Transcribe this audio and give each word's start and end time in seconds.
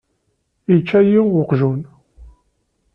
Ičča-yi 0.75 1.19
uqjun. 1.39 1.81